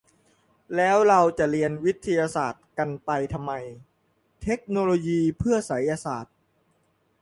[0.75, 3.51] แล้วเราจะเรียนวิทยาศาสตร์กันไปทำไม
[4.43, 6.35] เทคโนโลยีเพื่อไสยศาสตร์?